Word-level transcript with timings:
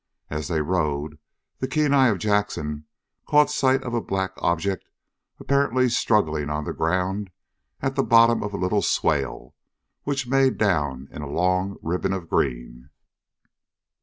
As 0.31 0.47
they 0.47 0.61
rode, 0.63 1.19
the 1.59 1.67
keen 1.67 1.93
eye 1.93 2.07
of 2.07 2.17
Jackson 2.17 2.87
caught 3.27 3.51
sight 3.51 3.83
of 3.83 3.93
a 3.93 4.01
black 4.01 4.31
object 4.37 4.89
apparently 5.39 5.89
struggling 5.89 6.49
on 6.49 6.63
the 6.63 6.73
ground 6.73 7.29
at 7.81 7.93
the 7.95 8.01
bottom 8.01 8.41
of 8.41 8.51
a 8.51 8.57
little 8.57 8.81
swale 8.81 9.53
which 10.01 10.25
made 10.25 10.57
down 10.57 11.07
in 11.11 11.21
a 11.21 11.29
long 11.29 11.77
ribbon 11.83 12.13
of 12.13 12.29
green. 12.29 12.89